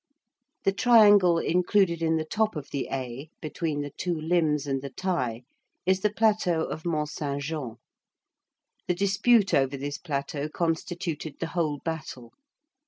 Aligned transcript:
The 0.63 0.71
triangle 0.71 1.37
included 1.37 2.01
in 2.01 2.15
the 2.15 2.25
top 2.25 2.55
of 2.55 2.71
the 2.71 2.87
A, 2.91 3.29
between 3.39 3.81
the 3.81 3.91
two 3.91 4.19
limbs 4.19 4.65
and 4.65 4.81
the 4.81 4.89
tie, 4.89 5.43
is 5.85 5.99
the 5.99 6.09
plateau 6.11 6.63
of 6.63 6.85
Mont 6.85 7.07
Saint 7.07 7.43
Jean. 7.43 7.75
The 8.87 8.95
dispute 8.95 9.53
over 9.53 9.77
this 9.77 9.99
plateau 9.99 10.49
constituted 10.49 11.35
the 11.39 11.49
whole 11.53 11.77
battle. 11.85 12.33